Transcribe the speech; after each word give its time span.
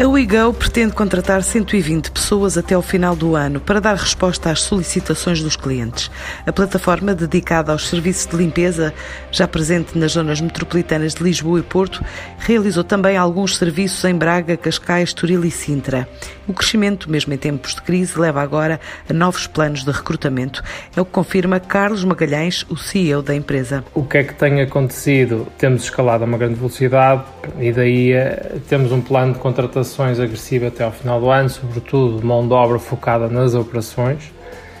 A 0.00 0.08
WeGo 0.08 0.54
pretende 0.54 0.94
contratar 0.94 1.42
120 1.42 2.10
pessoas 2.10 2.56
até 2.56 2.74
o 2.74 2.80
final 2.80 3.14
do 3.14 3.36
ano 3.36 3.60
para 3.60 3.82
dar 3.82 3.94
resposta 3.94 4.50
às 4.50 4.62
solicitações 4.62 5.42
dos 5.42 5.56
clientes. 5.56 6.10
A 6.46 6.50
plataforma 6.50 7.14
dedicada 7.14 7.70
aos 7.70 7.86
serviços 7.86 8.24
de 8.24 8.34
limpeza, 8.34 8.94
já 9.30 9.46
presente 9.46 9.98
nas 9.98 10.12
zonas 10.12 10.40
metropolitanas 10.40 11.12
de 11.12 11.22
Lisboa 11.22 11.60
e 11.60 11.62
Porto, 11.62 12.02
realizou 12.38 12.82
também 12.82 13.18
alguns 13.18 13.58
serviços 13.58 14.02
em 14.06 14.14
Braga, 14.14 14.56
Cascais, 14.56 15.12
Turil 15.12 15.44
e 15.44 15.50
Sintra. 15.50 16.08
O 16.48 16.54
crescimento, 16.54 17.10
mesmo 17.10 17.34
em 17.34 17.36
tempos 17.36 17.74
de 17.74 17.82
crise, 17.82 18.18
leva 18.18 18.40
agora 18.40 18.80
a 19.06 19.12
novos 19.12 19.46
planos 19.46 19.84
de 19.84 19.90
recrutamento. 19.90 20.62
É 20.96 21.00
o 21.00 21.04
que 21.04 21.12
confirma 21.12 21.60
Carlos 21.60 22.04
Magalhães, 22.04 22.64
o 22.70 22.76
CEO 22.76 23.20
da 23.20 23.34
empresa. 23.34 23.84
O 23.92 24.02
que 24.04 24.16
é 24.16 24.24
que 24.24 24.32
tem 24.34 24.62
acontecido? 24.62 25.46
Temos 25.58 25.82
escalado 25.82 26.24
a 26.24 26.26
uma 26.26 26.38
grande 26.38 26.54
velocidade 26.54 27.22
e 27.58 27.70
daí 27.70 28.14
eh, 28.14 28.56
temos 28.66 28.92
um 28.92 29.02
plano 29.02 29.34
de 29.34 29.38
contratação 29.38 29.89
operações 29.90 30.20
agressiva 30.20 30.68
até 30.68 30.84
ao 30.84 30.92
final 30.92 31.20
do 31.20 31.28
ano, 31.30 31.48
sobretudo 31.48 32.24
mão 32.24 32.46
de 32.46 32.54
obra 32.54 32.78
focada 32.78 33.28
nas 33.28 33.54
operações. 33.54 34.32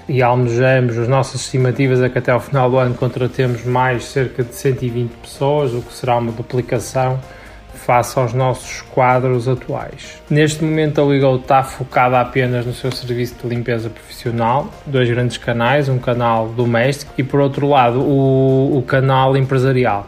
E 0.08 0.22
almejamos, 0.22 0.98
as 0.98 1.08
nossas 1.08 1.42
estimativas 1.42 2.00
é 2.00 2.08
que 2.08 2.18
até 2.18 2.30
ao 2.30 2.40
final 2.40 2.70
do 2.70 2.78
ano 2.78 2.94
contratemos 2.94 3.64
mais 3.64 4.04
cerca 4.04 4.42
de 4.42 4.54
120 4.54 5.10
pessoas, 5.16 5.72
o 5.72 5.82
que 5.82 5.92
será 5.92 6.16
uma 6.16 6.32
duplicação 6.32 7.20
face 7.74 8.18
aos 8.18 8.32
nossos 8.32 8.82
quadros 8.82 9.48
atuais. 9.48 10.20
Neste 10.28 10.62
momento 10.62 11.00
a 11.00 11.04
Legal 11.04 11.36
está 11.36 11.62
focada 11.62 12.20
apenas 12.20 12.66
no 12.66 12.74
seu 12.74 12.92
serviço 12.92 13.36
de 13.42 13.48
limpeza 13.48 13.88
profissional, 13.88 14.68
dois 14.86 15.08
grandes 15.08 15.38
canais, 15.38 15.88
um 15.88 15.98
canal 15.98 16.48
doméstico 16.48 17.12
e 17.16 17.22
por 17.22 17.40
outro 17.40 17.68
lado 17.68 18.00
o, 18.00 18.78
o 18.78 18.82
canal 18.82 19.36
empresarial 19.36 20.06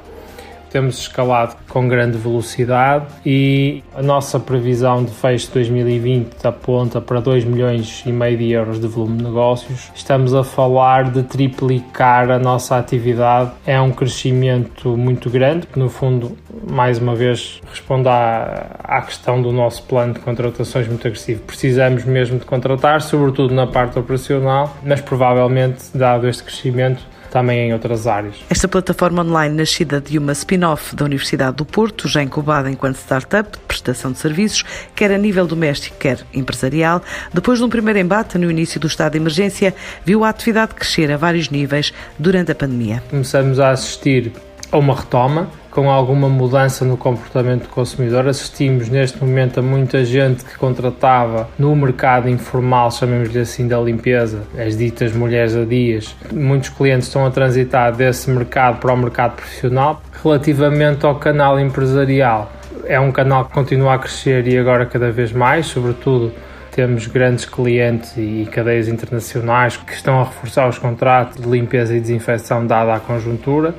temos 0.72 0.98
escalado 0.98 1.54
com 1.68 1.86
grande 1.86 2.16
velocidade 2.16 3.06
e 3.26 3.84
a 3.94 4.02
nossa 4.02 4.40
previsão 4.40 5.04
de 5.04 5.10
fecho 5.12 5.48
de 5.48 5.52
2020 5.52 6.46
aponta 6.46 7.00
para 7.00 7.20
2 7.20 7.44
milhões 7.44 8.02
e 8.06 8.10
meio 8.10 8.38
de 8.38 8.50
euros 8.50 8.80
de 8.80 8.86
volume 8.86 9.18
de 9.18 9.24
negócios. 9.24 9.90
Estamos 9.94 10.34
a 10.34 10.42
falar 10.42 11.10
de 11.10 11.22
triplicar 11.24 12.30
a 12.30 12.38
nossa 12.38 12.78
atividade. 12.78 13.50
É 13.66 13.78
um 13.80 13.92
crescimento 13.92 14.96
muito 14.96 15.28
grande, 15.28 15.66
que 15.66 15.78
no 15.78 15.90
fundo, 15.90 16.36
mais 16.70 16.98
uma 16.98 17.14
vez, 17.14 17.60
responde 17.70 18.08
à, 18.08 18.76
à 18.82 19.02
questão 19.02 19.42
do 19.42 19.52
nosso 19.52 19.82
plano 19.82 20.14
de 20.14 20.20
contratações 20.20 20.88
muito 20.88 21.06
agressivo. 21.06 21.42
Precisamos 21.42 22.04
mesmo 22.04 22.38
de 22.38 22.46
contratar, 22.46 23.02
sobretudo 23.02 23.52
na 23.54 23.66
parte 23.66 23.98
operacional, 23.98 24.74
mas 24.82 25.02
provavelmente, 25.02 25.84
dado 25.94 26.26
este 26.26 26.42
crescimento, 26.42 27.02
também 27.32 27.68
em 27.68 27.72
outras 27.72 28.06
áreas. 28.06 28.36
Esta 28.50 28.68
plataforma 28.68 29.22
online 29.22 29.56
nascida 29.56 30.00
de 30.00 30.18
uma 30.18 30.32
spin-off 30.32 30.94
da 30.94 31.06
Universidade 31.06 31.56
do 31.56 31.64
Porto, 31.64 32.06
já 32.06 32.22
incubada 32.22 32.70
enquanto 32.70 32.96
startup 32.96 33.50
de 33.50 33.58
prestação 33.64 34.12
de 34.12 34.18
serviços, 34.18 34.62
quer 34.94 35.10
a 35.10 35.16
nível 35.16 35.46
doméstico, 35.46 35.96
quer 35.98 36.20
empresarial, 36.34 37.02
depois 37.32 37.58
de 37.58 37.64
um 37.64 37.70
primeiro 37.70 37.98
embate 37.98 38.36
no 38.36 38.50
início 38.50 38.78
do 38.78 38.86
estado 38.86 39.12
de 39.12 39.18
emergência, 39.18 39.74
viu 40.04 40.24
a 40.24 40.28
atividade 40.28 40.74
crescer 40.74 41.10
a 41.10 41.16
vários 41.16 41.48
níveis 41.48 41.92
durante 42.18 42.52
a 42.52 42.54
pandemia. 42.54 43.02
Começamos 43.08 43.58
a 43.58 43.70
assistir 43.70 44.32
a 44.70 44.76
uma 44.76 44.94
retoma 44.94 45.50
com 45.72 45.90
alguma 45.90 46.28
mudança 46.28 46.84
no 46.84 46.96
comportamento 46.96 47.62
do 47.62 47.68
consumidor. 47.70 48.28
Assistimos 48.28 48.88
neste 48.90 49.18
momento 49.18 49.58
a 49.58 49.62
muita 49.62 50.04
gente 50.04 50.44
que 50.44 50.56
contratava 50.56 51.48
no 51.58 51.74
mercado 51.74 52.28
informal, 52.28 52.90
chamemos-lhe 52.90 53.40
assim, 53.40 53.66
da 53.66 53.80
limpeza, 53.80 54.42
as 54.56 54.76
ditas 54.76 55.12
mulheres 55.12 55.56
a 55.56 55.64
dias. 55.64 56.14
Muitos 56.30 56.68
clientes 56.68 57.08
estão 57.08 57.26
a 57.26 57.30
transitar 57.30 57.92
desse 57.92 58.30
mercado 58.30 58.78
para 58.78 58.92
o 58.92 58.96
mercado 58.96 59.36
profissional. 59.36 60.02
Relativamente 60.22 61.06
ao 61.06 61.16
canal 61.16 61.58
empresarial, 61.58 62.52
é 62.84 63.00
um 63.00 63.10
canal 63.10 63.46
que 63.46 63.52
continua 63.52 63.94
a 63.94 63.98
crescer 63.98 64.46
e 64.46 64.58
agora 64.58 64.84
cada 64.84 65.10
vez 65.10 65.32
mais, 65.32 65.66
sobretudo 65.66 66.32
temos 66.70 67.06
grandes 67.06 67.44
clientes 67.44 68.14
e 68.16 68.48
cadeias 68.50 68.88
internacionais 68.88 69.76
que 69.76 69.92
estão 69.92 70.20
a 70.20 70.24
reforçar 70.24 70.68
os 70.68 70.78
contratos 70.78 71.40
de 71.40 71.48
limpeza 71.48 71.94
e 71.94 72.00
desinfecção 72.00 72.66
dada 72.66 72.94
a 72.94 73.00
conjuntura. 73.00 73.74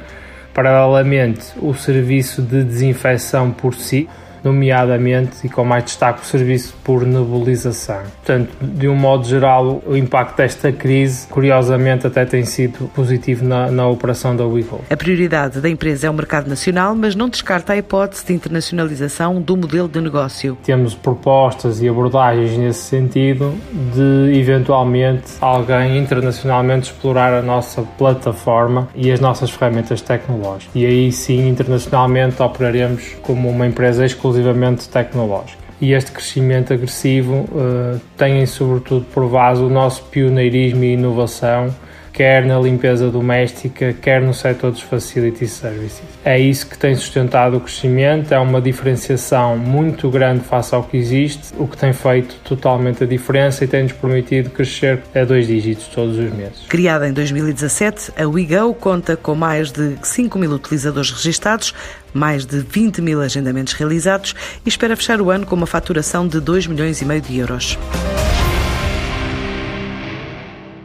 Paralelamente, 0.53 1.47
o 1.59 1.73
serviço 1.73 2.41
de 2.41 2.63
desinfecção 2.63 3.51
por 3.51 3.73
si 3.73 4.07
nomeadamente 4.43 5.45
e 5.45 5.49
com 5.49 5.63
mais 5.63 5.85
destaque 5.85 6.21
o 6.21 6.25
serviço 6.25 6.75
por 6.83 7.05
nebulização. 7.05 8.01
Portanto, 8.25 8.51
de 8.61 8.87
um 8.87 8.95
modo 8.95 9.25
geral, 9.25 9.81
o 9.85 9.95
impacto 9.95 10.37
desta 10.37 10.71
crise, 10.71 11.27
curiosamente, 11.27 12.05
até 12.05 12.25
tem 12.25 12.43
sido 12.45 12.89
positivo 12.89 13.45
na, 13.45 13.71
na 13.71 13.87
operação 13.87 14.35
da 14.35 14.45
Wiggle. 14.45 14.81
A 14.89 14.97
prioridade 14.97 15.61
da 15.61 15.69
empresa 15.69 16.07
é 16.07 16.09
o 16.09 16.13
mercado 16.13 16.49
nacional, 16.49 16.95
mas 16.95 17.15
não 17.15 17.29
descarta 17.29 17.73
a 17.73 17.77
hipótese 17.77 18.25
de 18.25 18.33
internacionalização 18.33 19.41
do 19.41 19.55
modelo 19.55 19.87
de 19.87 20.01
negócio. 20.01 20.57
Temos 20.63 20.93
propostas 20.93 21.81
e 21.81 21.87
abordagens 21.87 22.57
nesse 22.57 22.81
sentido 22.81 23.53
de, 23.71 24.37
eventualmente, 24.37 25.33
alguém 25.39 25.97
internacionalmente 25.97 26.91
explorar 26.91 27.33
a 27.33 27.41
nossa 27.41 27.81
plataforma 27.97 28.89
e 28.95 29.11
as 29.11 29.19
nossas 29.19 29.51
ferramentas 29.51 30.01
tecnológicas. 30.01 30.69
E 30.75 30.85
aí 30.85 31.11
sim, 31.11 31.47
internacionalmente, 31.47 32.41
operaremos 32.41 33.15
como 33.21 33.49
uma 33.49 33.65
empresa 33.65 34.05
exclusiva 34.05 34.32
exclusivamente 34.33 34.89
tecnológica. 34.89 35.61
E 35.79 35.93
este 35.93 36.11
crescimento 36.11 36.73
agressivo 36.73 37.45
uh, 37.51 37.99
tem, 38.17 38.45
sobretudo, 38.45 39.05
por 39.13 39.27
base 39.27 39.61
o 39.61 39.69
nosso 39.69 40.03
pioneirismo 40.03 40.83
e 40.83 40.93
inovação 40.93 41.73
quer 42.13 42.45
na 42.45 42.59
limpeza 42.59 43.09
doméstica, 43.09 43.91
quer 43.99 44.21
no 44.21 44.33
setor 44.33 44.71
dos 44.71 44.81
facility 44.81 45.47
services. 45.47 46.03
É 46.23 46.39
isso 46.39 46.67
que 46.67 46.77
tem 46.77 46.95
sustentado 46.95 47.57
o 47.57 47.59
crescimento, 47.59 48.31
é 48.31 48.39
uma 48.39 48.61
diferenciação 48.61 49.57
muito 49.57 50.09
grande 50.09 50.41
face 50.41 50.75
ao 50.75 50.83
que 50.83 50.95
existe, 50.95 51.53
o 51.57 51.67
que 51.67 51.75
tem 51.75 51.91
feito 51.91 52.35
totalmente 52.43 53.03
a 53.03 53.07
diferença 53.07 53.63
e 53.63 53.67
tem-nos 53.67 53.93
permitido 53.93 54.51
crescer 54.51 55.01
a 55.15 55.25
dois 55.25 55.47
dígitos 55.47 55.87
todos 55.87 56.17
os 56.17 56.31
meses. 56.31 56.65
Criada 56.69 57.09
em 57.09 57.13
2017, 57.13 58.11
a 58.15 58.27
WeGo 58.27 58.75
conta 58.75 59.17
com 59.17 59.33
mais 59.33 59.71
de 59.71 59.95
5 60.03 60.37
mil 60.37 60.51
utilizadores 60.51 61.09
registados, 61.09 61.73
mais 62.13 62.45
de 62.45 62.59
20 62.59 63.01
mil 63.01 63.21
agendamentos 63.21 63.73
realizados 63.73 64.35
e 64.63 64.69
espera 64.69 64.95
fechar 64.95 65.19
o 65.19 65.31
ano 65.31 65.47
com 65.47 65.55
uma 65.55 65.65
faturação 65.65 66.27
de 66.27 66.39
2 66.39 66.67
milhões 66.67 67.01
e 67.01 67.05
meio 67.05 67.21
de 67.21 67.39
euros. 67.39 67.77